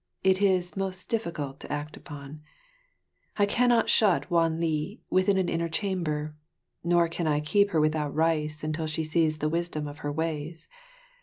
It 0.23 0.41
is 0.41 0.75
most 0.75 1.09
difficult 1.09 1.59
to 1.59 1.71
act 1.71 1.95
upon. 1.95 2.41
I 3.37 3.45
cannot 3.45 3.87
shut 3.87 4.31
Wan 4.31 4.59
li 4.59 4.99
within 5.11 5.37
an 5.37 5.47
inner 5.47 5.69
chamber, 5.69 6.35
nor 6.83 7.07
can 7.07 7.27
I 7.27 7.39
keep 7.39 7.69
her 7.69 7.79
without 7.79 8.15
rice 8.15 8.63
until 8.63 8.87
she 8.87 9.03
sees 9.03 9.37
the 9.37 9.47
wisdom 9.47 9.87
of 9.87 9.99
her 9.99 10.11
ways. 10.11 10.67